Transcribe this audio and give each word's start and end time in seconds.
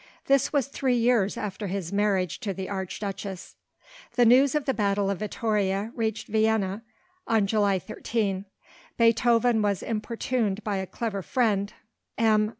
This 0.25 0.51
was 0.51 0.65
three 0.65 0.95
years 0.95 1.37
after 1.37 1.67
his 1.67 1.93
marriage 1.93 2.39
to 2.39 2.55
the 2.55 2.67
Archduchess. 2.67 3.55
The 4.15 4.25
news 4.25 4.55
of 4.55 4.65
the 4.65 4.73
battle 4.73 5.11
of 5.11 5.19
Vittoria 5.19 5.91
reached 5.95 6.27
Vienna 6.27 6.81
on 7.27 7.45
July 7.45 7.77
13. 7.77 8.45
Beethoven 8.97 9.61
was 9.61 9.83
importuned 9.83 10.63
by 10.63 10.77
a 10.77 10.87
clever 10.87 11.21
friend, 11.21 11.71
M. 12.17 12.49